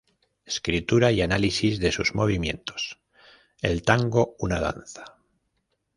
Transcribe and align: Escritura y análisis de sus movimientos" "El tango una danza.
Escritura 0.47 1.11
y 1.11 1.21
análisis 1.21 1.77
de 1.79 1.91
sus 1.91 2.15
movimientos" 2.15 2.99
"El 3.61 3.83
tango 3.83 4.35
una 4.39 4.59
danza. 4.59 5.19